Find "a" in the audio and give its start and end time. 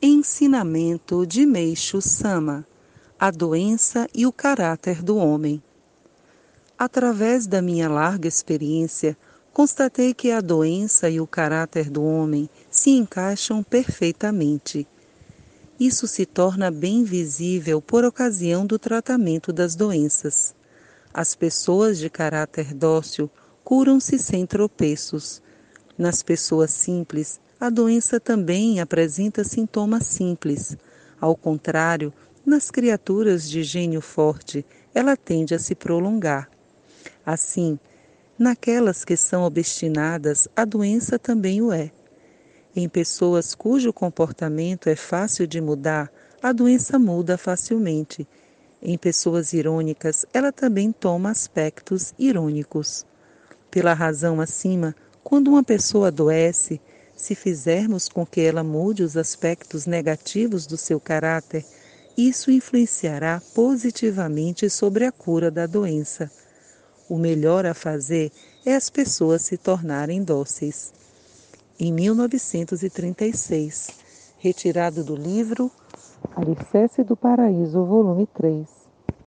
3.18-3.32, 10.30-10.40, 27.60-27.68, 35.54-35.58, 40.54-40.64, 46.40-46.52, 65.04-65.12, 67.66-67.74